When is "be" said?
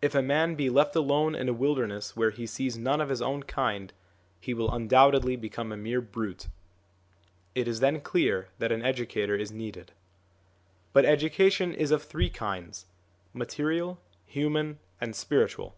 0.54-0.70